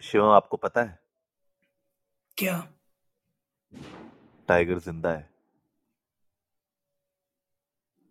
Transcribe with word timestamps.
शिवम 0.00 0.28
आपको 0.28 0.56
पता 0.56 0.82
है? 0.82 0.98
क्या? 2.36 2.72
टाइगर 4.48 4.78
ज़िंदा 4.78 5.10
है। 5.10 5.30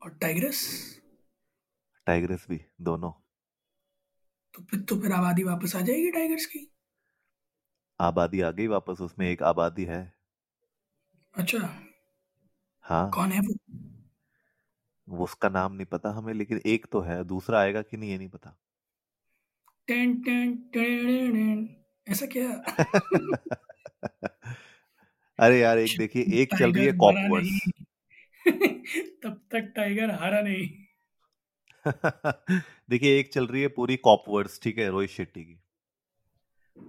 और 0.04 0.10
टाइग्रेस? 0.10 0.62
टाइगर्स 2.08 2.50
भी 2.50 2.62
दोनों। 2.82 3.12
तो 4.54 4.64
फिर 4.64 4.80
तो 4.80 5.02
फिर 5.02 5.12
आबादी 5.12 5.44
वापस 5.44 5.76
आ 5.76 5.82
जाएगी 5.82 6.12
टाइगर्स 6.12 6.46
की? 6.46 6.72
आबादी 8.00 8.42
आ 8.42 8.52
गई 8.52 8.68
वापस 8.68 9.02
उसमें 9.02 9.30
एक 9.30 9.44
आबादी 9.44 9.86
है। 9.86 10.14
अच्छा। 11.34 11.82
हाँ। 12.82 13.12
कौन 13.12 13.32
है 13.32 13.40
वो? 13.40 13.56
वो 15.10 15.24
उसका 15.24 15.50
नाम 15.50 15.74
नहीं 15.74 15.86
पता 15.86 16.10
हमें 16.10 16.34
लेकिन 16.34 16.62
एक 16.66 16.86
तो 16.86 17.00
है 17.00 17.24
दूसरा 17.24 17.60
आएगा 17.60 17.82
कि 17.82 17.98
नहीं 17.98 18.10
ये 18.10 18.18
नहीं 18.18 18.30
पता। 18.30 18.58
Ten 19.88 20.22
ten 20.22 20.58
ten 20.74 21.34
ten. 21.34 21.85
ऐसा 22.10 22.26
क्या? 22.26 22.50
अरे 25.40 25.60
यार 25.60 25.78
एक 25.78 25.98
देखिए 25.98 26.26
एक 26.42 26.56
चल 26.56 26.74
रही 26.74 26.86
है 26.86 26.92
टाइगर 26.92 26.98
कॉप 26.98 27.16
वर्स 27.32 27.46
नहीं। 27.46 27.72
तब 29.24 29.42
तक 29.52 29.74
टाइगर 29.76 30.12
हारा 30.12 30.42
नहीं। 30.42 30.70
देखिए 32.90 33.20
एक 33.20 33.34
चल 33.34 33.48
रही 33.48 33.62
है 33.62 33.68
पूरी 33.68 33.98
कॉप 33.98 34.24
वर्स 34.28 34.60
ठीक 34.64 34.78
है 34.78 34.90
रोहित 34.90 35.10
शेट्टी 35.10 35.44
की। 35.44 35.60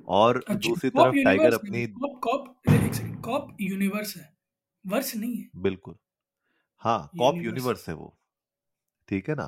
और 0.09 0.37
अच्छा 0.37 0.55
दूसरी 0.55 0.91
तरफ़ 0.91 1.25
टाइगर 1.25 1.55
अपनी 1.55 1.87
कॉप 1.87 2.20
कॉप 2.22 2.61
कॉप 3.25 3.56
यूनिवर्स 3.61 4.17
है। 4.17 4.37
वर्स 4.87 5.17
नहीं 5.17 5.37
है। 5.37 5.50
बिल्कुल। 5.56 5.94
हाँ 6.78 7.11
कॉप 7.19 7.34
यूनिवर्स। 7.34 7.56
यूनिवर्स 7.56 7.89
है 7.89 7.94
वो। 7.94 8.19
ठीक 9.09 9.28
है 9.28 9.34
ना? 9.34 9.47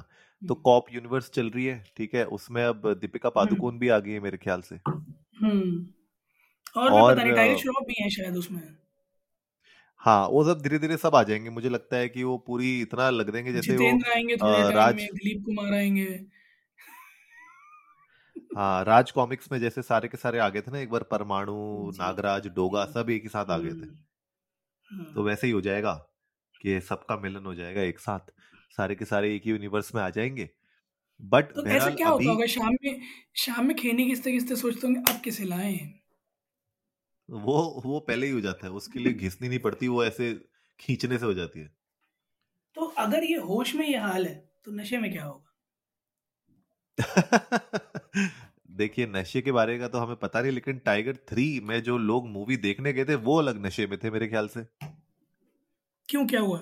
तो 0.48 0.54
हम्म। 0.54 0.62
कॉप 0.62 0.86
यूनिवर्स 0.92 1.30
चल 1.30 1.50
रही 1.50 1.64
है 1.64 1.84
ठीक 1.96 2.14
है? 2.14 2.24
उसमें 2.24 2.64
अब 2.64 2.94
दीपिका 2.94 3.28
हम्म। 3.28 3.34
पादुकोण 3.34 3.78
भी 3.78 3.88
आ 3.88 3.98
गई 3.98 4.10
है 4.10 4.20
मेरे 4.20 4.38
ख्याल 4.38 4.60
से। 4.60 4.78
हम्म। 5.42 5.86
और 6.76 6.92
और 6.92 7.14
पता 7.14 7.24
नहीं 7.24 7.34
टाइगर 7.34 7.56
श्रॉफ 7.56 7.86
भी 7.86 8.02
है 8.02 8.10
शायद 8.10 8.36
उसमें। 8.36 8.76
हाँ 9.96 10.28
वो 10.28 10.44
सब 10.44 10.60
धीरे 10.60 10.78
धीरे 10.78 10.96
सब 10.96 11.14
आ 11.14 11.22
जाएँगे। 11.22 11.50
मुझे 11.50 11.68
लगता 11.68 11.96
है 11.96 12.08
कि 12.08 12.22
वो 12.22 12.38
पूरी 12.38 12.82
इतना 12.82 13.10
लग 13.10 13.30
देंगे 13.30 13.52
जैसे 13.52 13.76
वो 13.76 14.10
आएँगे 14.10 14.36
टाइम 14.36 14.68
राज 14.68 14.94
दिलीप 14.94 15.42
कुमार 15.44 15.74
आएँगे। 15.74 16.24
हाँ 18.56 18.84
राज 18.84 19.10
कॉमिक्स 19.10 19.52
में 19.52 19.58
जैसे 19.58 19.82
सारे 19.82 20.08
के 20.08 20.16
सारे 20.16 20.38
आ 20.38 20.48
गए 20.48 20.60
थे 20.60 20.70
ना 20.70 20.78
एक 20.78 20.90
बार 20.90 21.02
परमाणु 21.02 21.90
नागराज 21.90 22.46
डोगा 22.46 22.84
सब 22.84 23.10
एक 23.10 23.22
ही 23.22 23.28
साथ 23.28 23.46
आ 23.46 23.58
गए 23.58 23.70
थे। 23.70 23.72
हम्म। 23.72 25.04
तो 25.04 25.20
हम्म। 25.20 25.22
वैसे 25.22 25.46
ही 25.46 25.52
हो 25.52 25.60
जाएगा 25.60 25.92
कि 26.62 26.80
सबका 26.80 27.16
मिलन 27.16 27.46
हो 27.46 27.54
जाएगा 27.54 27.82
एक 27.82 27.98
साथ। 27.98 28.32
सारे 28.76 28.94
के 28.94 29.04
सारे 29.04 29.36
एक 29.36 29.42
ही 29.44 29.50
यूनिवर्स 29.50 29.94
में 29.94 30.02
आ 30.02 30.10
जाएँगे। 30.10 30.50
बट 31.20 31.52
तो 31.54 31.64
ऐसा 31.68 31.90
क्या 31.90 32.08
होता 32.08 32.30
होगा? 32.30 32.46
शाम 32.46 32.74
में 32.84 33.00
शाम 33.36 33.66
में 33.66 33.76
खेने 33.76 34.06
किसते 34.06 34.32
किसते 34.32 34.56
सोचते 34.56 34.86
होंगे 34.86 35.00
अब 35.12 35.20
किसे 35.20 35.44
लाएँ? 35.44 35.78
वो 37.28 37.54
वो 37.84 38.00
पहले 38.00 38.26
ही 38.26 38.32
हो 38.32 38.40
जाता 38.40 38.66
है 38.66 38.72
उसके 38.72 38.98
लिए 38.98 39.12
घिसनी 39.12 39.48
नहीं 39.48 39.58
पड़ती 39.58 39.88
वो 39.88 40.04
ऐसे 40.04 40.32
खींचने 40.80 41.18
से 41.18 41.26
हो 41.26 41.34
जाती 41.34 41.60
है। 41.60 41.70
तो 42.76 42.84
अगर 42.98 43.24
ये 43.24 43.36
होश 43.38 43.74
में 43.74 43.86
ये 43.88 43.96
हाल 43.98 44.26
है 44.26 44.34
तो 44.64 44.72
नशे 44.72 44.98
में 44.98 45.10
क्या 45.12 45.24
होगा? 45.24 45.44
देखिए 48.70 49.06
नशे 49.06 49.40
के 49.42 49.52
बारे 49.52 49.78
का 49.78 49.88
तो 49.88 49.98
हमें 49.98 50.16
पता 50.16 50.40
नहीं 50.42 50.52
लेकिन 50.52 50.78
टाइगर 50.78 51.16
थ्री 51.28 51.48
में 51.60 51.82
जो 51.82 51.98
लोग 51.98 52.28
मूवी 52.28 52.56
देखने 52.56 52.92
गए 52.92 53.04
थे 53.04 53.14
वो 53.22 53.38
अलग 53.38 53.66
नशे 53.66 53.86
में 53.86 53.98
थे 54.04 54.10
मेरे 54.10 54.28
ख्याल 54.28 54.48
से। 54.48 54.66
क्यों 56.08 56.26
क्या 56.26 56.40
हुआ? 56.40 56.58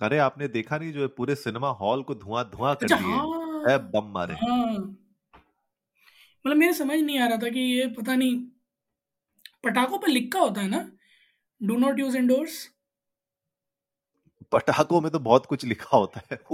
अरे 0.00 0.18
आपने 0.18 0.48
देखा 0.48 0.78
नहीं 0.78 0.92
जो 0.92 1.00
है 1.00 1.06
पूरे 1.06 1.34
सिनेमा 1.34 1.68
हॉल 1.68 2.02
को 2.02 2.14
धुआँ 2.14 2.50
धुआँ 2.56 2.74
कर 2.74 2.84
अच्छा 2.84 2.96
दिए 2.96 3.06
हाँ? 3.06 3.62
है। 3.68 3.78
बम 3.78 4.12
मारे। 4.12 4.34
हाँ। 4.34 4.72
मतलब 6.44 6.56
मेरे 6.56 6.72
समझ 6.72 6.98
नहीं 7.00 7.18
आ 7.18 7.26
रहा 7.26 7.36
था 7.36 7.48
कि 7.48 7.60
ये 7.60 7.86
पता 7.86 8.14
नहीं 8.14 8.36
पटाखों 9.64 9.98
पर 9.98 10.08
लिखा 10.08 10.38
होता 10.40 10.60
है 10.60 10.68
ना? 10.68 10.90
डू 11.62 11.76
नॉट 11.76 11.98
यूज़ 11.98 12.16
इंडोर्स 12.16 12.68
पटाखों 14.52 15.00
में 15.00 15.10
तो 15.10 15.18
बहुत 15.18 15.46
कुछ 15.46 15.64
लिखा 15.64 15.96
होता 15.96 16.20
है। 16.30 16.36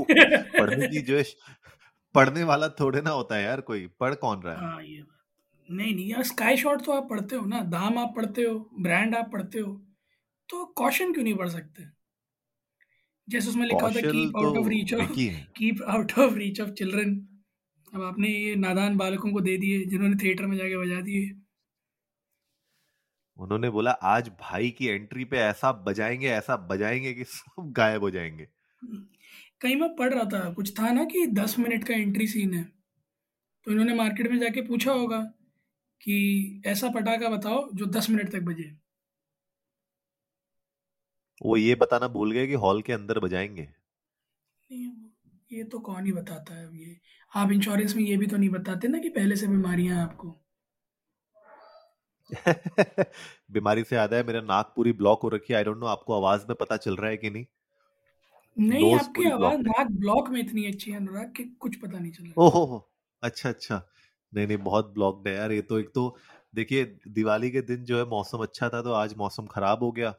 पढ़ने 0.59 0.89
की 0.89 1.01
जो 1.03 1.17
है 1.19 1.25
पढ़ने 2.15 2.45
वाला 2.45 2.69
थोड़े 2.69 3.01
ना 3.01 3.11
होता 3.11 3.37
है 3.37 3.43
यार 3.45 3.61
कोई। 3.61 3.87
पढ़ 4.01 4.15
कौन 4.15 4.43
रहा 4.43 4.55
है? 4.55 4.61
हाँ 4.61 4.83
ये 4.83 5.03
नहीं 5.69 5.95
नहीं 5.95 6.09
यार 6.09 6.23
स्काई 6.23 6.57
शॉट 6.57 6.85
तो 6.85 6.93
आप 6.93 7.09
पढ़ते 7.11 7.37
हो 7.37 7.47
ना? 7.47 7.61
दाम 7.61 7.99
आप 7.99 8.13
पढ़ते 8.17 8.43
हो 8.43 8.71
ब्रांड 8.81 9.15
आप 9.15 9.31
पढ़ते 9.33 9.59
हो 9.59 9.73
तो 10.49 10.65
कॉशन 10.65 11.13
क्यों 11.13 11.25
नहीं 11.25 11.35
पढ़ 11.35 11.49
सकते? 11.49 12.02
जैसे 13.33 13.49
उसमें 13.51 13.67
लिखा 13.67 13.87
होता 13.87 13.99
है 13.99 14.05
keep 14.07 14.37
out 14.37 14.57
of 14.59 14.69
reach 14.69 14.95
of 14.95 15.13
keep 15.57 15.83
out 15.89 16.13
of 16.19 16.35
reach 16.35 16.61
of 16.61 16.71
children 16.73 17.15
अब 17.93 18.03
आपने 18.03 18.29
ये 18.29 18.55
नादान 18.59 18.97
बालकों 18.97 19.33
को 19.33 19.41
दे 19.41 19.57
दिए 19.59 19.85
जिन्होंने 19.87 20.17
थिएटर 20.25 20.47
में 20.47 20.57
जाके 20.59 20.77
बजा 20.79 21.01
दिए। 21.01 21.31
उन्होंने 23.37 23.71
बोला 23.71 23.91
आज 24.11 24.29
भाई 24.41 24.71
की 24.71 24.87
एंट्री 24.87 25.25
पे 25.25 25.39
ऐसा 25.39 25.73
बजाएँगे 25.83 26.29
ऐसा 26.31 26.57
बजाएँगे 26.67 27.13
कि 27.15 27.25
सब 27.25 27.73
गायब 27.73 28.03
हो 28.03 28.11
जाएँगे। 28.11 28.49
कहीं 29.61 29.77
मैं 29.77 29.89
पढ़ 29.97 30.13
रहा 30.15 30.25
था 30.25 30.53
कुछ 30.53 30.73
था 30.79 30.91
ना 30.93 31.05
कि 31.05 31.27
दस 31.33 31.59
मिनट 31.59 31.85
का 31.85 31.95
एंट्री 31.95 32.27
सीन 32.27 32.55
है। 32.55 32.63
तो 33.67 33.73
इन्होंने 33.73 33.95
मार्केट 33.95 34.31
में 34.31 34.39
जाके 34.39 34.63
पूछा 34.63 34.93
होगा 34.93 35.21
कि 36.01 36.17
ऐसा 36.67 36.91
पटाखा 36.91 37.29
बताओ 37.29 37.69
जो 37.75 37.87
दस 37.91 38.11
मिनट 38.11 38.33
तक 38.33 38.43
बजे। 38.43 38.71
वो 41.43 41.57
ये 41.57 41.75
बताना 41.75 42.09
भूल 42.09 42.33
गए 42.33 42.47
कि 42.47 42.55
हॉल 42.65 42.83
के 42.83 42.93
अंदर 42.93 43.19
बजाएँगे? 43.21 43.69
ये 45.51 45.65
तो 45.65 45.79
कौन 45.81 46.07
ही 46.07 46.13
बताता 46.13 46.55
है 46.55 46.67
अब 46.67 46.75
ये। 46.77 46.97
आप 47.33 47.53
इंश्योरेंस 47.53 47.95
में 47.97 48.03
ये 48.05 48.17
भी 48.17 48.27
तो 48.27 48.37
नहीं 48.37 48.49
बताते 48.51 48.89
ना 48.89 48.99
कि 48.99 49.09
पहले 49.11 49.37
से 49.37 49.47
बीमारियाँ 49.49 50.03
आपको। 50.03 50.39
बीमारी 53.53 53.85
से 53.85 53.97
याद 53.97 54.15
है 54.15 54.23
मेरा 54.27 54.41
नाक 54.43 54.73
पूरी 54.77 54.93
ब्लॉक 54.95 55.23
हो 55.23 55.29
रखी 55.29 55.53
है। 55.53 55.57
आई 55.59 55.65
डोंट 55.65 55.79
नो 55.79 55.87
आपको 55.89 56.17
आवाज़ 56.17 56.47
में 56.49 56.57
पता 56.61 56.77
चल 56.79 56.97
रहा 56.97 57.11
है 57.11 57.17
कि 57.17 57.31
नहीं? 57.31 57.47
नहीं 58.57 58.93
आपकी 58.95 59.25
आवाज़ 59.29 59.59
ब्लॉक 59.59 59.61
नाक 59.61 59.91
ब्लॉक 59.99 60.29
में 60.29 60.41
इतनी 60.41 60.65
अच्छी 60.67 60.91
है 60.91 60.97
अनुराग 60.97 61.33
कि 61.37 61.45
कुछ 61.61 61.77
पता 61.77 61.99
नहीं 61.99 62.13
चल 62.13 62.25
रहा 62.25 62.35
ओहो 62.39 62.79
अच्छा 63.23 63.49
अच्छा। 63.49 63.77
नहीं 64.33 64.47
नहीं 64.47 64.57
बहुत 64.59 64.93
ब्लॉक्ड 64.95 65.29
है 65.29 65.35
यार। 65.35 65.53
ये 65.53 65.63
तो 65.63 65.79
एक 65.79 65.91
तो 65.95 66.05
देखिए 66.55 66.85
दिवाली 67.09 67.51
के 67.51 67.61
दिन 67.63 67.85
जो 67.85 67.99
है 67.99 68.05
मौसम 68.07 68.43
अच्छा 68.43 68.69
था 68.69 68.83
तो 68.83 68.93
आज 68.95 69.15
मौसम 69.19 69.47
खराब 69.47 69.83
हो 69.83 69.91
गया। 69.93 70.15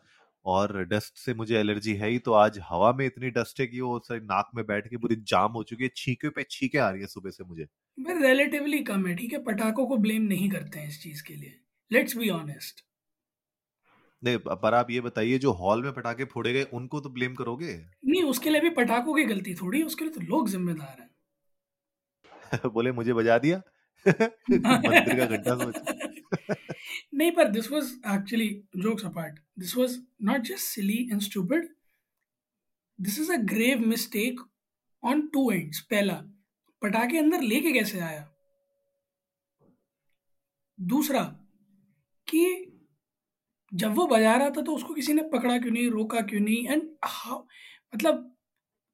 और 0.46 0.86
डस्ट 0.86 1.18
से 1.18 1.34
मुझे 1.34 1.58
एलर्जी 1.58 1.94
है 1.96 2.10
ही 2.10 2.20
तो 2.20 2.34
आज 2.34 2.60
हवा 2.70 2.94
में 2.94 3.06
इतनी 3.06 3.30
डस्ट 3.30 3.60
है 3.60 3.68
कि 3.68 3.82
वो 3.82 4.00
सारी 4.00 4.20
नाक 4.20 4.50
में 4.56 4.66
बैठ 4.66 4.88
के 4.88 4.98
पूरी 4.98 5.16
जाम 5.16 5.52
हो 5.52 5.64
चुकी 5.64 5.84
है 5.84 5.90
छींके 5.96 6.30
पे 6.30 6.46
छींके 6.50 6.78
आ 6.78 6.90
रही 6.90 7.02
है 7.02 7.08
सुबह 7.08 7.30
से 7.30 7.44
मुझे। 7.44 7.66
पर 7.98 8.22
रिलेटिवली 8.28 8.80
कम 8.80 9.06
है 9.08 9.16
ठीक 9.16 9.34
है? 9.34 9.44
पटाखों 9.44 9.88
को 9.88 9.98
ब्लेम 9.98 10.22
नहीं 10.22 10.50
करते 10.50 10.80
हैं 10.80 10.88
इस 10.88 11.02
चीज़ 11.04 11.24
के 11.24 11.36
लिए। 11.36 11.60
लेट्स 11.92 12.18
बी 12.18 12.30
ऑनेस्ट 12.30 12.86
नहीं 14.24 14.38
पर 14.38 14.74
आप 14.74 14.92
ये 14.92 15.02
बताइए 15.02 15.38
जो 15.38 15.52
हॉल 15.52 15.84
में 15.84 15.94
पटाखे 15.94 16.26
फोड़े 16.26 16.54
गए 16.54 16.64
उनको 16.64 17.00
तो 17.00 17.10
ब्लेम 17.10 17.36
करोगे? 17.36 17.74
नहीं 18.06 18.24
उसके 18.24 18.50
लिए 18.50 18.62
भी 18.62 18.70
पटाखों 18.70 19.16
की 19.16 19.24
गलती 19.24 19.56
थोड़ी 19.56 19.82
उसके 19.84 20.06
लिए 20.06 20.14
तो 20.14 20.22
लोग 20.22 20.50
जिम्मेदार 20.50 20.98
हैं। 21.02 21.10
बोले 22.74 22.92
मुझे 22.92 23.14
बजा 23.14 23.38
दिया? 23.38 23.62
मंदिर 24.08 25.18
का 25.20 25.26
घंटा 25.26 25.56
सोच 25.64 25.76
नहीं, 26.34 27.32
पर 27.32 27.48
this 27.50 27.72
was 27.72 27.92
actually 28.14 28.50
jokes 28.78 29.06
apart 29.06 29.40
this 29.60 29.76
was 29.78 29.98
not 30.24 30.42
just 30.42 30.66
silly 30.66 30.98
and 31.12 31.22
stupid 31.22 31.68
this 33.00 33.20
is 33.20 33.32
a 33.34 33.38
grave 33.46 33.80
mistake 33.88 34.42
on 35.04 35.28
two 35.28 35.50
ends 35.52 35.80
पहला, 35.82 36.14
पटाखे 36.82 37.18
अंदर 37.18 37.42
लेके 37.42 37.72
कैसे 37.74 38.00
आया? 38.00 38.30
दूसरा, 40.80 41.24
कि 42.28 42.70
जब 43.72 43.94
वो 43.96 44.06
बजा 44.08 44.36
रहा 44.36 44.50
था 44.50 44.62
तो 44.62 44.76
उसको 44.76 44.94
किसी 44.94 45.14
ने 45.14 45.22
पकड़ा 45.30 45.58
क्यों 45.58 45.72
नहीं, 45.72 45.90
रोका 45.90 46.22
क्यों 46.22 46.40
नहीं 46.42 46.68
एंड 46.68 46.84
मतलब 47.94 48.30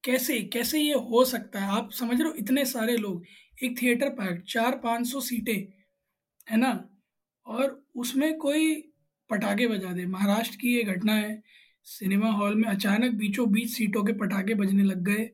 कैसे 0.03 0.39
कैसे 0.43 0.79
ये 0.79 0.93
हो 1.05 1.23
सकता 1.25 1.59
है? 1.59 1.71
आप 1.71 1.91
समझ 1.91 2.19
रहे 2.19 2.29
हो, 2.29 2.35
इतने 2.35 2.65
सारे 2.65 2.95
लोग, 2.97 3.25
एक 3.63 3.81
थिएटर 3.81 4.09
पैक 4.11 4.43
चार 4.49 4.77
पाँच 4.79 5.07
सौ 5.07 5.21
सीटें, 5.21 5.57
है 6.47 6.57
ना? 6.57 6.71
और 7.49 7.85
उसमें 7.95 8.37
कोई 8.37 8.75
पटाखे 9.29 9.67
बजा 9.67 9.91
दे। 9.93 10.05
महाराष्ट्र 10.05 10.57
की 10.57 10.75
ये 10.75 10.83
घटना 10.83 11.13
है। 11.13 11.41
सिनेमा 11.83 12.29
हॉल 12.31 12.55
में 12.55 12.67
अचानक 12.69 13.13
बीचों 13.13 13.51
बीच 13.51 13.69
सीटों 13.69 14.03
के 14.03 14.13
पटाखे 14.13 14.53
बजने 14.53 14.83
लग 14.83 15.03
गए 15.03 15.29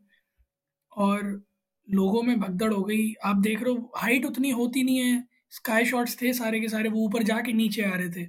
और 0.98 1.44
लोगों 1.90 2.22
में 2.24 2.40
भगदड़ 2.40 2.74
हो 2.74 2.84
गई। 2.84 3.14
आप 3.24 3.36
देख 3.36 3.64
रहे 3.64 3.74
हो 3.74 3.92
हाइट 3.98 4.26
उतनी 4.26 4.50
होती 4.52 4.84
नहीं 4.84 4.98
है। 4.98 5.28
स्काई 5.50 5.86
शॉट्स 5.86 6.22
थे 6.22 6.34
सारे 6.34 6.60
के 6.60 6.70
सारे, 6.70 6.90
वो 6.90 7.06
ऊपर 7.06 7.24
जाके 7.24 7.54
नीचे 7.54 7.84
आ 7.84 7.96
रहे 7.96 8.10
थे। 8.10 8.28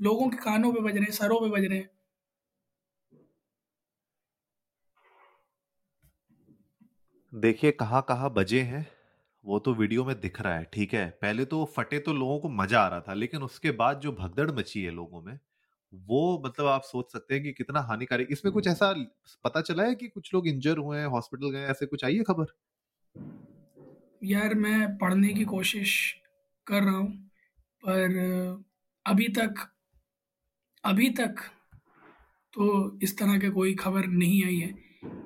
लोगों 0.00 0.28
के 0.30 0.36
कानों 0.36 0.72
पे 0.72 0.80
बज 0.80 0.94
रहे 0.94 1.04
हैं, 1.04 1.12
सरों 1.12 1.40
पे 1.40 1.50
बज 1.50 1.64
रहे 1.64 1.78
हैं। 1.78 1.90
देखिए 7.32 7.70
कहाँ 7.70 8.04
कहाँ 8.08 8.32
बजे 8.34 8.60
हैं। 8.62 8.93
वो 9.44 9.58
तो 9.58 9.72
वीडियो 9.74 10.04
में 10.04 10.14
दिख 10.20 10.40
रहा 10.40 10.54
है 10.54 10.64
ठीक 10.74 10.94
है? 10.94 11.08
पहले 11.22 11.44
तो 11.44 11.64
फटे 11.76 11.98
तो 11.98 12.12
लोगों 12.12 12.38
को 12.40 12.48
मज़ा 12.50 12.80
आ 12.80 12.88
रहा 12.88 13.00
था 13.00 13.14
लेकिन 13.14 13.42
उसके 13.42 13.70
बाद 13.70 14.00
जो 14.00 14.12
भगदड़ 14.12 14.50
मची 14.50 14.82
है 14.82 14.90
लोगों 14.90 15.22
में 15.22 15.38
वो 15.92 16.42
मतलब 16.46 16.66
आप 16.66 16.82
सोच 16.82 17.12
सकते 17.12 17.34
हैं 17.34 17.42
कि 17.42 17.52
कितना 17.52 17.80
हानिकारक। 17.80 18.28
इसमें 18.30 18.52
कुछ 18.54 18.66
ऐसा 18.68 18.92
पता 19.44 19.60
चला 19.60 19.82
है 19.82 19.94
कि 19.94 20.08
कुछ 20.08 20.32
लोग 20.34 20.48
इंजर 20.48 20.78
हुए 20.78 20.98
हैं 20.98 21.06
हॉस्पिटल 21.06 21.50
गए 21.50 21.66
ऐसे 21.66 21.86
कुछ 21.86 22.04
आई 22.04 22.16
है 22.16 22.22
खबर? 22.22 22.46
यार 24.24 24.54
मैं 24.54 24.96
पढ़ने 24.98 25.32
की 25.34 25.44
कोशिश 25.44 25.92
कर 26.66 26.82
रहा 26.82 26.96
हूँ 26.96 27.12
पर 27.84 28.64
अभी 29.06 29.28
तक 29.28 29.68
अभी 30.84 31.08
तक 31.10 31.40
तो 32.54 32.98
इस 33.02 33.18
तरह 33.18 33.38
के 33.38 33.50
कोई 33.50 33.74
खबर 33.74 34.06
नहीं 34.06 34.44
आई 34.44 34.58
है। 34.58 34.83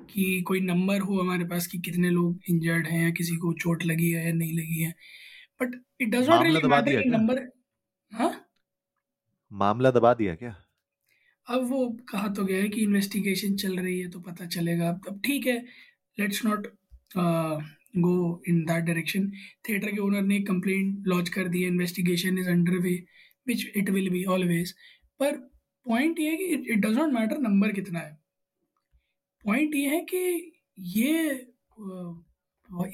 कि 0.09 0.41
कोई 0.41 0.59
नंबर 0.61 1.01
हो 1.01 1.19
हमारे 1.21 1.45
पास 1.45 1.67
कि 1.67 1.77
कितने 1.79 2.09
लोग 2.09 2.49
इंजर्ड 2.49 2.87
हैं 2.87 3.03
या 3.03 3.09
किसी 3.11 3.35
को 3.37 3.53
चोट 3.53 3.85
लगी 3.85 4.11
है 4.11 4.25
या 4.25 4.33
नहीं 4.33 4.53
लगी 4.53 4.81
है। 4.81 4.93
But 5.61 5.75
it 6.01 6.09
does 6.09 6.29
not 6.29 6.43
really 6.43 6.67
matter 6.67 7.01
कि 7.01 7.09
नंबर 7.09 7.47
हाँ? 8.11 8.31
मामला 9.51 9.91
दबा 9.91 10.13
दिया 10.13 10.35
क्या? 10.35 10.55
अब 11.47 11.69
वो 11.69 11.87
कहा 12.09 12.27
तो 12.27 12.45
गया 12.45 12.61
है 12.61 12.69
कि 12.69 12.81
इन्वेस्टिगेशन 12.81 13.55
चल 13.55 13.77
रही 13.79 13.99
है 13.99 14.09
तो 14.09 14.19
पता 14.19 14.45
चलेगा। 14.47 14.89
अब 14.89 15.21
ठीक 15.25 15.45
है 15.47 15.57
let's 16.17 16.43
not 16.45 16.67
go 17.97 18.43
in 18.47 18.63
that 18.65 18.83
direction 18.83 19.29
theatre 19.69 19.91
के 19.91 20.01
ओनर 20.01 20.21
ने 20.21 20.39
कंप्लेंट 20.43 21.07
लॉन्च 21.07 21.29
कर 21.29 21.47
दी 21.47 21.61
है। 21.61 21.67
Investigation 21.67 22.37
is 22.39 22.49
under 22.49 22.77
way 22.79 22.91
which 23.47 23.65
it 23.77 23.89
will 23.89 24.09
be 24.09 24.23
always 24.35 24.71
पर 25.19 25.37
पॉइंट 25.85 26.19
ये 26.19 26.29
है 26.29 26.37
कि 26.37 26.71
it 26.73 26.79
does 26.79 26.97
not 26.97 27.13
matter 27.13 27.37
number 27.39 27.71
कितना 27.71 27.99
है। 27.99 28.17
पॉइंट 29.45 29.75
ये 29.75 29.89
है 29.89 29.99
कि 30.13 30.51
ये 30.97 31.13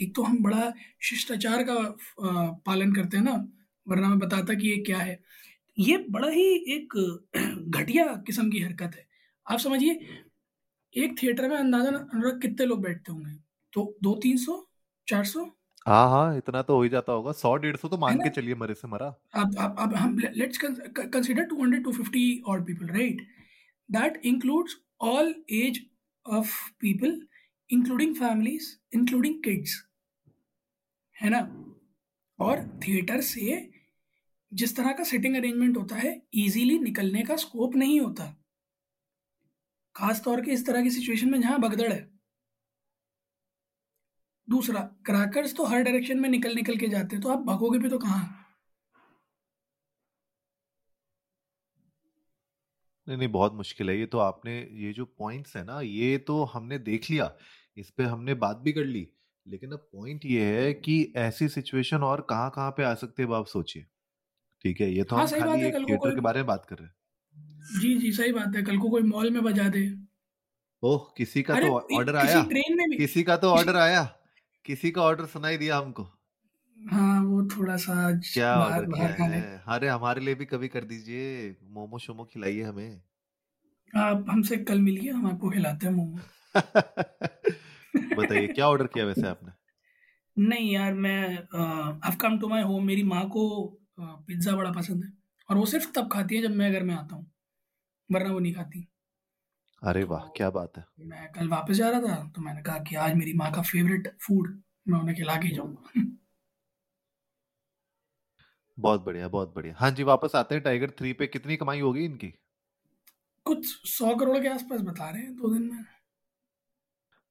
एक 0.02 0.12
तो 0.16 0.24
हम 0.24 0.38
बड़ा 0.44 0.72
शिष्टाचार 1.04 1.64
का 1.70 1.76
पालन 2.66 2.94
करते 2.94 3.18
हैं 3.18 3.24
ना 3.24 3.34
वरना 3.88 4.08
मैं 4.10 4.20
बताता 4.20 4.54
कि 4.54 4.68
ये 4.70 4.78
क्या 4.84 4.98
है। 4.98 5.20
ये 5.78 5.98
बड़ा 6.10 6.28
ही 6.30 6.46
एक 6.76 6.94
घटिया 7.80 8.06
किस्म 8.28 8.50
की 8.52 8.60
हरकत 8.60 8.96
है। 8.96 9.06
आप 9.48 9.60
समझिए 9.60 10.00
एक 10.96 11.16
थिएटर 11.22 11.48
में 11.50 11.56
अंदाज़ा 11.58 11.90
अनुराग 11.90 12.42
कितने 12.42 12.66
लोग 12.66 12.82
बैठते 12.84 13.12
होंगे? 13.12 13.32
तो 13.74 13.96
दो 14.04 14.14
तीन 14.24 14.38
सौ 14.38 14.66
चार 15.08 15.26
सौ? 15.26 15.44
हाँ 15.86 16.08
हाँ 16.10 16.38
इतना 16.38 16.62
तो 16.62 16.76
हो 16.76 16.84
ही 16.84 16.90
जाता 16.90 17.14
होगा। 17.14 17.32
सौ 17.34 17.56
डेढ़ 17.58 17.76
सौ 17.78 17.88
तो 17.88 17.98
मान 17.98 18.20
के 18.20 18.30
चलिए 18.36 18.56
मरे 18.56 18.74
से 18.74 18.88
मरा। 18.88 19.08
अब 19.36 19.56
अब 19.60 19.76
अब 19.80 19.94
हम 19.96 20.18
let's 20.20 20.58
consider 20.58 21.44
two 21.46 21.62
hundred 21.64 21.84
two 21.84 21.92
fifty 21.94 22.42
odd 22.48 22.66
people 22.68 22.88
right 22.98 23.22
that 23.90 24.22
includes 24.26 24.78
all 25.04 25.34
age 25.54 25.80
of 26.26 26.48
people 26.84 27.14
including 27.70 28.16
families 28.16 28.68
including 28.96 29.44
kids 29.44 29.84
है 31.22 31.30
ना? 31.30 31.40
और 32.40 32.80
थिएटर 32.88 33.22
से 33.22 33.72
जिस 34.52 34.76
तरह 34.76 34.92
का 34.92 35.04
सिटिंग 35.04 35.36
अरेंजमेंट 35.36 35.78
होता 35.78 35.96
है 35.96 36.22
इजीली 36.34 36.80
निकलने 36.80 37.22
का 37.22 37.36
स्कोप 37.36 37.76
नहीं 37.76 38.00
होता। 38.00 38.26
खास 39.96 40.24
तौर 40.24 40.42
के 40.42 40.52
इस 40.52 40.66
तरह 40.66 40.84
की 40.84 40.92
सिचुएशन 40.92 41.32
में 41.32 41.42
जहाँ 41.42 41.60
भगदड़ 41.60 41.92
है। 41.92 42.10
दूसरा 44.50 44.82
क्रैकर्स 45.06 45.56
तो 45.56 45.66
हर 45.66 45.84
डायरेक्शन 45.84 46.20
में 46.20 46.30
निकल 46.30 46.56
निकल 46.56 46.78
के 46.78 46.88
जाते 46.88 47.16
हैं 47.16 47.24
तो 47.24 47.30
आप 47.30 47.40
भगोगे 47.40 47.80
भी 47.80 47.90
तो 47.90 48.00
कहाँ? 48.00 48.45
नहीं 53.08 53.18
नहीं 53.18 53.28
बहुत 53.30 53.54
मुश्किल 53.54 53.90
है। 53.90 53.98
ये 54.00 54.06
तो 54.06 54.18
आपने 54.20 54.58
ये 54.76 54.92
जो 54.94 55.06
पॉइंट्स 55.20 55.56
है 55.58 55.64
ना 55.64 55.80
ये 55.82 56.18
तो 56.20 56.44
हमने 56.44 56.78
देख 56.82 57.10
लिया 57.12 57.32
इस 57.78 57.90
पे 57.90 58.04
हमने 58.04 58.34
बात 58.36 58.58
भी 58.58 58.72
कर 58.74 58.86
ली 58.86 59.08
लेकिन 59.46 59.72
अब 59.72 59.88
पॉइंट 59.94 60.26
ये 60.26 60.46
है 60.56 60.74
कि 60.74 60.96
ऐसी 61.18 61.48
सिचुएशन 61.50 62.04
और 62.04 62.26
कहाँ 62.30 62.50
कहाँ 62.56 62.72
पे 62.72 62.84
आ 62.84 62.94
सकते 62.96 63.24
हैं 63.24 63.34
आप 63.36 63.46
सोचिए। 63.48 63.86
ठीक 64.64 64.82
है 64.82 64.92
ये 64.92 65.04
तो 65.04 65.16
हाँ, 65.16 65.26
हम 65.28 65.40
खाली 65.40 65.66
एक 65.66 65.76
थिएटर 65.80 66.16
के 66.16 66.22
बारे 66.22 66.40
में 66.40 66.48
बात 66.48 66.66
कर 66.66 66.78
रहे 66.78 66.88
हैं। 66.88 66.94
जी 67.82 67.94
जी 68.00 68.12
सही 68.12 68.32
बात 68.32 68.56
है 68.56 68.64
कल 68.64 68.78
को 68.78 68.90
कोई 68.90 69.02
मॉल 69.04 69.30
में 69.32 69.42
बजा 69.44 69.68
दे। 69.70 69.86
ओह 70.84 71.08
किसी 71.18 71.42
का 71.44 71.56
तो 71.56 71.72
ऑर्डर 71.98 72.16
आया। 72.16 72.42
ट्रेन 72.44 72.78
में 72.78 72.90
भी 72.90 72.98
किसी 72.98 73.24
का 73.24 73.38
तो 73.38 73.50
ऑर्डर 73.50 73.76
आया। 73.78 74.04
किसी 74.66 74.92
का 74.92 75.02
ऑर्डर 75.02 75.26
सुनाई 75.28 75.58
दिया 75.58 75.78
हमको। 75.78 76.08
हाँ 76.80 77.22
वो 77.24 77.42
थोड़ा 77.50 77.76
सा 77.78 77.94
क्या 78.24 78.56
बाहर 78.56 78.84
ऑर्डर 78.84 79.12
किया 79.12 79.28
है। 79.28 79.62
अरे 79.68 79.88
हमारे 79.88 80.22
लिए 80.22 80.36
भी 80.36 80.46
कभी 80.46 80.68
कर 80.68 80.84
दीजिए। 80.86 81.50
मोमो 81.70 82.00
शोमो 82.00 82.24
खिलाइए 82.26 82.64
हमें। 82.64 83.02
आप 83.94 84.26
हमसे 84.30 84.58
कल 84.64 84.82
मिलिए 84.82 85.12
हम 85.12 85.28
आपको 85.28 85.50
खिलाते 85.50 85.88
हैं 85.88 85.94
मोमो। 85.94 86.20
बताइए 88.16 88.48
क्या 88.48 88.68
ऑर्डर 88.68 88.88
किया 88.88 89.06
वैसे 89.06 89.28
आपने? 89.28 89.52
नहीं 90.38 90.72
यार 90.72 90.94
मैं 90.96 91.22
I 91.56 92.16
come 92.22 92.38
to 92.40 92.48
my 92.48 92.62
home 92.64 92.86
मेरी 92.86 93.04
माँ 93.06 93.28
को 93.30 93.46
पिज़्ज़ा 94.00 94.56
बड़ा 94.56 94.72
पसंद 94.72 95.04
है। 95.04 95.12
और 95.50 95.58
वो 95.58 95.66
सिर्फ़ 95.66 95.92
तब 95.96 96.10
खाती 96.12 96.36
है 96.36 96.42
जब 96.42 96.56
मैं 96.56 96.72
घर 96.74 96.84
में 96.84 96.94
आता 96.96 97.16
हूँ 97.16 97.32
वरना 98.10 98.32
वो 98.32 98.40
नहीं 98.40 98.54
खाती। 98.54 98.88
अरे 99.82 100.04
वाह 100.04 100.28
क्या 100.38 100.50
बात 100.52 100.78
है। 100.78 100.84
मैं 101.08 101.32
कल 101.32 101.48
वापस 101.50 101.76
जा 101.76 101.90
रहा 101.90 102.00
था 102.02 102.32
तो 102.36 102.42
मैंने 102.42 102.62
कहा 102.62 102.78
कि 102.80 102.96
आज 102.98 103.16
मेरी 103.16 103.34
माँ 103.34 103.52
का 103.52 103.62
फेवरेट 103.64 104.08
फ़ूड 104.22 104.62
मैं 104.88 105.00
उन्हें 105.00 105.16
खिला 105.18 105.36
के 105.38 105.56
जाऊँगा। 105.56 106.04
बहुत 108.78 109.04
बढ़िया 109.06 109.28
बहुत 109.28 109.54
बढ़िया। 109.56 109.74
हाँ 109.78 109.90
जी 109.92 110.04
वापस 110.04 110.36
आते 110.36 110.56
हैं 110.56 110.64
टाइगर 110.64 110.90
थ्री 111.00 111.14
पे। 111.14 111.28
कितनी 111.28 111.56
कमाई 111.58 111.80
होगी 111.80 112.06
इनकी? 112.06 112.34
कुछ 113.46 113.66
सौ 113.88 114.16
करोड़ 114.16 114.38
के 114.38 114.48
आसपास 114.50 114.82
बता 114.82 115.10
रहे 115.10 115.22
हैं 115.22 115.36
दो 115.36 115.54
दिन 115.54 115.64
में। 115.64 115.84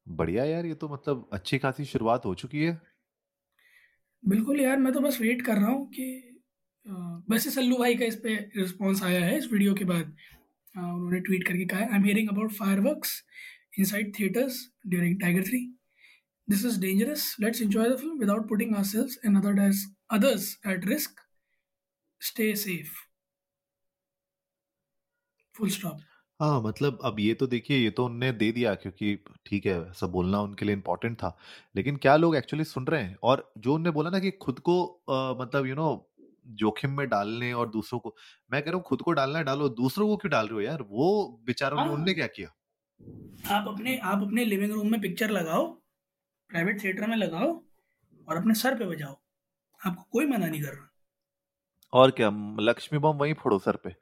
बढ़िया 0.07 0.45
यार 0.45 0.67
ये 0.67 0.75
तो 0.75 0.89
मतलब 0.89 1.29
अच्छी 1.33 1.59
खासी 1.59 1.85
शुरुआत 1.85 2.25
हो 2.25 2.35
चुकी 2.35 2.65
है। 2.65 2.81
बिल्कुल 4.23 4.61
यार 4.61 4.77
मैं 4.79 4.93
तो 4.93 5.01
बस 5.01 5.21
वेट 5.21 5.43
कर 5.47 5.57
रहा 5.57 5.71
हूँ 5.71 5.87
कि 5.91 6.07
वैसे 7.31 7.51
सल्लू 7.51 7.77
भाई 7.79 7.95
का 7.95 8.05
इस 8.05 8.17
पे 8.17 8.35
रिस्पॉन्स 8.57 9.03
आया 9.03 9.25
है 9.25 9.37
इस 9.39 9.49
वीडियो 9.53 9.75
के 9.75 9.85
बाद। 9.85 10.17
उन्होंने 10.75 11.21
ट्वीट 11.21 11.47
करके 11.47 11.65
कहा 11.67 11.81
I 11.81 11.97
am 11.97 12.05
hearing 12.05 12.29
about 12.29 12.53
fireworks 12.81 13.23
inside 13.85 14.13
theatres 14.19 14.59
during 14.87 15.21
Tiger 15.21 15.43
three 15.43 15.61
this 16.49 16.65
is 16.67 16.81
dangerous 16.81 17.35
let's 17.41 17.63
enjoy 17.63 17.89
the 17.91 17.97
film 17.97 18.19
without 18.21 18.49
putting 18.49 18.75
ourselves 18.85 19.19
and 19.25 19.37
other 19.37 19.71
others 20.11 20.57
at 20.67 20.87
risk 20.87 21.21
stay 22.25 22.57
safe 22.57 22.93
full 25.55 25.69
stop 25.69 26.01
हाँ 26.41 26.61
मतलब 26.63 26.99
अब 27.05 27.21
ये 27.21 27.35
तो 27.35 27.47
देखिए 27.47 27.77
ये 27.79 27.91
तो 27.91 28.05
उनने 28.05 28.33
दे 28.33 28.53
दिया 28.53 28.75
क्योंकि 28.75 29.19
ठीक 29.47 29.67
है 29.67 29.93
सब 29.93 30.11
बोलना 30.11 30.41
उनके 30.41 30.65
लिए 30.65 30.75
इम्पोर्टेंट 30.75 31.17
था। 31.19 31.37
लेकिन 31.77 31.97
क्या 31.97 32.17
लोग 32.17 32.37
एक्चुअली 32.37 32.65
सुन 32.65 32.87
रहे 32.87 33.03
हैं? 33.03 33.17
और 33.23 33.53
जो 33.59 33.75
उनने 33.75 33.91
बोला 33.91 34.11
ना 34.11 34.19
कि 34.19 34.31
खुद 34.31 34.59
को 34.59 35.03
आ, 35.11 35.35
मतलब 35.43 35.67
यू 35.67 35.75
नो 35.75 36.11
जोखिम 36.47 36.91
में 36.91 37.09
डालने 37.09 37.53
और 37.53 37.71
दूसरों 37.71 38.01
को 38.01 38.17
मैं 38.53 38.63
कह 38.63 38.71
रहा 38.71 38.77
हूँ 38.77 38.85
खुद 38.85 39.03
को 39.03 39.13
डालना 39.13 39.39
है 39.39 39.45
डालो 39.45 39.69
दूसरों 39.69 40.09
को 40.09 40.17
क्यों 40.17 40.31
डाल 40.31 40.47
रहे 40.47 40.55
हो 40.55 40.61
यार? 40.61 40.83
वो 40.83 41.43
बेचारों 41.47 41.77
ने 41.77 41.83
हाँ। 41.83 41.93
उनने 41.93 42.15
क्या 42.15 42.27
किया? 42.27 42.49
आप 43.57 43.69
अपने 43.69 43.99
आप 43.99 44.23
अपने 44.23 44.45
लिविंग 44.45 44.73
रूम 44.73 44.91
में 44.91 45.01
पिक्चर 45.01 45.31
लगाओ 45.31 45.67
प्राइवेट 46.51 46.85
थिएटर 46.85 47.07
में 47.07 47.17
लगाओ 47.17 47.65
और 48.29 48.37
अपने 48.37 48.55
सर 48.55 48.79
पे 48.79 48.85
बजाओ। 48.85 49.21
आपको 49.87 50.03
कोई 50.03 50.27
मना 50.27 50.47
नहीं 50.47 50.63
कर 50.63 50.75
रहा। 50.75 50.94
और 51.93 52.11
क्या, 52.11 52.31
लक्ष्मी 52.61 52.99
बम 52.99 53.17
वहीं 53.17 53.35
फोड़ो 53.35 53.59
सर 53.59 53.77
पे? 53.77 53.95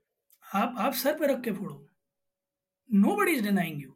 आप 0.45 0.75
आप 0.79 0.93
सर 0.95 1.19
पे 1.19 1.27
रख 1.27 1.41
के 1.43 1.53
फोड़ो। 1.53 1.75
No 2.91 3.17
buddy 3.17 3.33
is 3.33 3.43
denying 3.43 3.83
you 3.83 3.91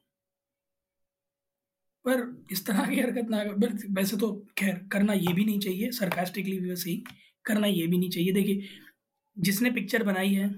पर 2.05 2.47
इस 2.53 2.67
तरह 2.67 2.87
की 2.87 3.01
हरकत 3.01 3.31
ना 3.31 3.43
वैसे 3.91 4.17
तो 4.17 4.31
खैर, 4.59 4.77
करना 4.93 5.13
ये 5.13 5.33
भी 5.33 5.45
नहीं 5.45 5.59
चाहिए 5.61 5.91
सरकास्टिकली 5.93 6.59
भी 6.61 6.69
वैसे 6.69 6.91
ही, 6.91 7.03
करना 7.45 7.67
ये 7.67 7.87
भी 7.87 7.99
नहीं 7.99 8.11
चाहिए। 8.11 8.33
देखिए, 8.33 8.69
जिसने 9.37 9.71
पिक्चर 9.71 10.03
बनाई 10.03 10.33
है, 10.35 10.49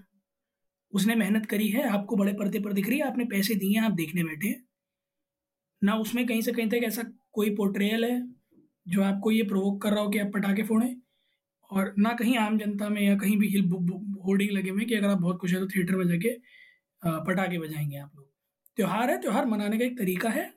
उसने 0.92 1.14
मेहनत 1.14 1.46
करी 1.46 1.68
है, 1.68 1.88
आपको 1.88 2.16
बड़े 2.16 2.32
पर्दे 2.32 2.60
पर 2.60 2.72
दिख 2.72 2.88
रही 2.88 2.98
है, 2.98 3.06
आपने 3.06 3.24
पैसे 3.24 3.54
दिए 3.54 3.78
हैं, 3.78 3.84
आप 3.86 3.92
देखने 3.92 4.24
बैठे 4.24 4.54
ना 5.82 5.94
उसमें 5.96 6.26
कहीं 6.26 6.40
से 6.42 6.52
कहीं 6.52 6.68
तक 6.68 6.84
ऐसा 6.84 7.02
कोई 7.32 7.54
पोर्ट्रेयल 7.56 8.04
है, 8.04 8.20
जो 8.86 9.02
आपको 9.02 9.30
ये 9.30 9.42
प्रोवोक 9.42 9.82
कर 9.82 9.92
रहा 9.92 10.02
हो 10.02 10.10
कि 10.10 10.18
आप 10.18 10.30
पटाखे 10.34 10.62
फोड़ें? 10.62 10.96
और 11.70 11.94
ना 11.98 12.12
कहीं 12.14 12.36
आम 12.38 12.58
जनता 12.58 12.88
में 12.88 13.00
या 13.02 13.16
कहीं 13.18 13.36
भी 13.38 13.48
हिल 13.48 13.68
होर्डिंग 14.26 14.50
लगे 14.52 14.70
हुए 14.70 14.84
कि 14.84 14.94
अगर 14.94 15.08
आप 15.08 15.18
बहुत 15.18 15.38
खुश 15.40 15.52
है 15.54 15.60
तो 15.60 15.66
थिएटर 15.68 15.96
में 15.96 16.06
जाके 16.08 16.34
पटाखे 17.02 17.58
बजाएँगे 17.58 17.96
आप 17.98 18.12
लोग। 18.16 18.26
त्यौहार 18.78 19.10
है, 19.10 19.20
त्यौहार 19.20 19.46
मनाने 19.46 19.78
का 19.78 19.84
एक 19.84 19.98
तरीका 19.98 20.28
है। 20.30 20.50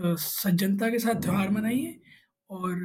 सज्जनता 0.00 0.88
के 0.90 0.98
साथ 0.98 1.20
त्यौहार 1.22 1.50
मनाइए 1.50 1.98
और 2.50 2.78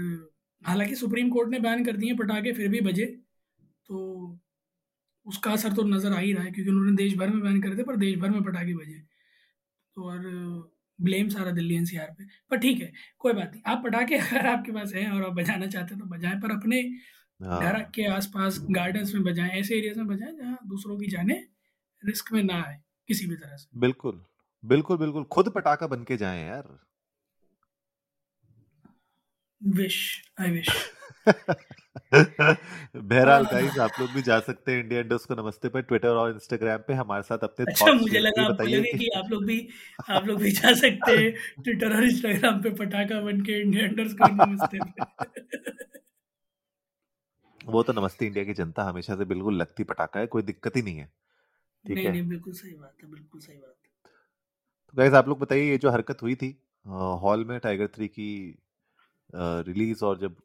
हालाँकि 0.62 0.96
सुप्रीम 0.96 1.30
कोर्ट 1.30 1.50
ने 1.50 1.60
बैन 1.60 1.86
कर 1.86 1.98
दिए 1.98 2.14
पटाखे, 2.16 2.52
फिर 2.54 2.68
भी 2.70 2.82
बजे। 2.82 3.06
तो 3.88 4.40
उसका 5.26 5.52
असर 5.52 5.74
तो 5.74 5.84
नज़र 5.86 6.14
आ 6.14 6.20
ही 6.20 6.34
रहा 6.34 6.44
है 6.44 6.52
क्योंकि 6.52 6.72
उन्होंने 6.72 6.96
देश 6.98 7.16
भर 7.18 7.30
में 7.30 7.42
बैन 7.44 7.62
करे 7.62 7.78
थे, 7.78 7.84
पर 7.84 7.96
देश 7.98 8.18
भर 8.20 8.30
में 8.30 8.44
पटाखे 8.44 8.74
बजे। 8.76 9.00
तो 9.98 10.10
और 10.12 10.22
ब्लेम 11.00 11.30
सारा 11.30 11.52
दिल्ली 11.52 11.76
एनसीआर 11.76 12.08
पे। 12.20 12.26
पर 12.52 12.58
ठीक 12.58 12.82
है, 12.82 12.92
कोई 13.20 13.34
बात 13.34 13.52
नहीं। 13.54 13.62
आप 13.68 13.84
पटाखे 13.86 14.18
अगर 14.20 14.48
आपके 14.48 14.72
पास 14.72 14.94
हैं 14.96 15.10
और 15.12 15.24
आप 15.26 15.34
बजाना 15.34 15.68
चाहते 15.68 15.96
हैं 15.96 16.00
तो 16.04 16.10
बजाएँ, 16.10 16.40
पर 16.42 16.52
अपने 16.52 16.82
हाँ। 17.42 17.84
के 17.96 18.06
आसपास 18.08 18.58
गार्डन्स 18.72 19.14
में 19.14 19.24
बजाएँ 19.24 19.50
ऐसे 19.60 19.78
एरियाज़ 19.78 19.98
में 19.98 20.08
बजाएँ 20.08 20.36
जहाँ 20.38 20.58
दूसरों 20.66 20.98
की 20.98 21.08
जाने 21.08 21.34
रिस्क 22.04 22.32
में 22.34 22.44
ना 22.44 22.62
आए 22.64 22.80
किसी 23.10 23.28
भी 23.28 23.36
तरह 23.36 23.56
से। 23.58 23.80
बिल्कुल 23.80 24.22
बिल्कुल 24.64 24.98
बिल्कुल। 24.98 25.24
खुद 25.24 25.50
पटाखा 25.50 25.88
बन 25.88 26.04
के 26.04 26.18
जाएँ 26.18 26.48
यार। 26.48 26.78
विश 29.62 29.98
आई 30.42 30.52
विश 30.52 30.68
बहरहाल 32.96 33.44
गाइस 33.46 33.78
आप 33.80 33.92
लोग 34.00 34.10
भी 34.10 34.22
जा 34.22 34.40
सकते 34.40 34.72
हैं 34.72 34.80
इंडिया 34.84 35.02
इंडस्ट 35.02 35.28
को। 35.28 35.36
नमस्ते 35.36 35.70
पे 35.70 35.82
ट्विटर 35.82 36.10
और 36.10 36.32
इंस्टाग्राम 36.32 36.80
पे 36.88 36.94
हमारे 36.94 37.24
साथ 37.24 37.44
अपने 37.44 37.66
अच्छा 37.66 37.94
मुझे 37.94 38.20
लगा 38.20 38.44
आप 38.46 38.52
बोलोगे 38.52 38.92
कि 38.92 38.98
कि 38.98 39.10
आप 39.18 39.32
लोग 39.32 39.46
भी 39.46 39.68
आप 40.10 40.26
लोग 40.28 40.40
भी 40.42 40.52
जा 40.52 40.74
सकते 40.74 41.18
हैं 41.18 41.32
ट्विटर 41.64 41.96
और 41.96 42.04
इंस्टाग्राम 42.04 42.62
पे 42.62 42.70
पटाखा 42.76 43.22
बन 43.22 43.42
के 43.42 43.62
इंडिया 43.62 43.88
अंडरस्कोर 43.88 44.32
नमस्ते। 44.32 44.80
पे 44.80 45.90
वो 47.66 47.84
तो 47.84 47.94
नमस्ते 47.94 48.26
इंडिया 48.26 48.44
की 48.46 48.54
जनता 48.54 48.84
हमेशा 48.84 49.16
से 49.16 49.26
बिल्कुल 49.26 49.56
लगती 49.56 49.84
पटाखा 49.84 50.20
है 50.20 50.28
कोई 50.28 50.42
दिक्कत 50.42 50.76
ही 50.76 50.82
नहीं 50.82 50.98
है। 50.98 51.06
ठीक 51.86 51.96
नहीं 51.96 52.06
है? 52.06 52.12
नहीं 52.12 52.28
बिल्कुल 52.30 52.54
सही 52.54 52.72
बात 52.72 53.04
है 53.04 53.10
बिल्कुल 53.12 53.42
सही 53.42 53.58
बात 53.58 53.76
है। 53.86 54.12
तो 54.88 54.98
गाइस 54.98 55.14
आप 55.14 55.28
लोग 55.28 55.40
बताइए 55.40 55.70
ये 55.70 55.78
जो 55.78 55.90
हरकत 55.90 56.22
हुई 56.22 56.36
थी 56.36 56.56
हॉल 57.22 57.46
में 57.46 57.60
टाइगर 57.60 57.88
थ्री 57.88 58.08
की 58.08 58.58
रिलीज़ 59.36 60.06
और 60.06 60.20
जब 60.20 60.36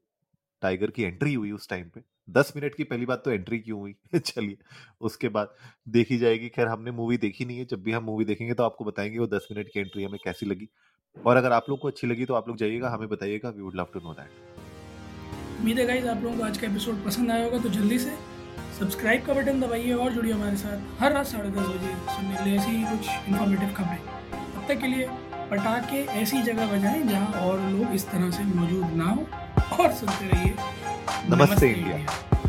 टाइगर 0.62 0.90
की 0.90 1.02
एंट्री 1.02 1.34
हुई 1.34 1.50
उस 1.52 1.68
टाइम 1.68 1.88
पे 1.88 2.02
दस 2.30 2.52
मिनट 2.56 2.74
की 2.74 2.84
पहली 2.84 3.06
बात 3.06 3.22
तो 3.24 3.30
एंट्री 3.30 3.58
क्यों 3.58 3.80
हुई? 3.80 3.96
चलिए 4.18 4.58
उसके 5.00 5.28
बाद 5.28 5.54
देखी 5.88 6.18
जाएगी। 6.18 6.48
खैर 6.48 6.68
हमने 6.68 6.90
मूवी 6.90 7.16
देखी 7.16 7.44
नहीं 7.44 7.58
है 7.58 7.64
जब 7.64 7.82
भी 7.82 7.92
हम 7.92 8.04
मूवी 8.04 8.24
देखेंगे 8.24 8.54
तो 8.54 8.62
आपको 8.62 8.84
बताएँगे 8.84 9.18
वो 9.18 9.26
दस 9.26 9.48
मिनट 9.52 9.68
की 9.72 9.80
एंट्री 9.80 10.04
हमें 10.04 10.18
कैसी 10.24 10.46
लगी। 10.46 10.68
और 11.16 11.36
अगर 11.36 11.52
आप 11.52 11.66
लोग 11.68 11.78
को 11.78 11.88
अच्छी 11.88 12.06
लगी 12.06 12.24
तो 12.24 12.34
आप 12.34 12.48
लोग 12.48 12.56
जाइएगा 12.56 12.90
हमें 12.90 13.08
बताइएगा 13.08 13.50
we 13.50 13.62
would 13.62 13.76
love 13.76 13.88
to 13.94 14.00
know 14.00 14.14
that 14.14 14.55
उम्मीद 15.58 15.78
है 15.78 15.84
गाइज़ 15.86 16.06
आप 16.08 16.22
लोगों 16.22 16.36
को 16.38 16.44
आज 16.44 16.58
का 16.58 16.66
एपिसोड 16.66 17.04
पसंद 17.04 17.30
आया 17.30 17.44
होगा 17.44 17.58
तो 17.58 17.68
जल्दी 17.68 17.98
से 17.98 18.10
सब्सक्राइब 18.78 19.24
का 19.26 19.34
बटन 19.34 19.60
दबाइए 19.60 19.92
और 19.94 20.12
जुड़िए 20.12 20.32
हमारे 20.32 20.56
साथ 20.56 21.02
हर 21.02 21.12
रात 21.12 21.26
साढ़े 21.26 21.48
दस 21.50 21.68
बजे 21.68 21.92
सुनने 22.14 22.36
के 22.36 22.44
लिए 22.44 22.58
ऐसी 22.58 22.70
ही 22.70 22.82
कुछ 22.84 23.08
इन्फॉर्मेटिव 23.28 23.72
खबरें। 23.76 23.98
तब 24.32 24.66
तक 24.68 24.80
के 24.80 24.86
लिए 24.86 25.06
पटाखे 25.50 26.02
ऐसी 26.22 26.42
जगह 26.42 26.76
बजाएँ 26.76 27.02
जहाँ 27.02 27.26
और 27.42 27.60
लोग 27.70 27.94
इस 27.94 28.06
तरह 28.10 28.30
से 28.30 28.44
मौजूद 28.44 28.92
ना 28.96 29.04
हो 29.04 29.26
और 29.82 29.92
सुनते 29.92 30.28
रहिए। 30.28 30.54
नमस्ते 31.30 31.68
इंडिया। 31.68 31.96
इंडिया। 31.96 32.45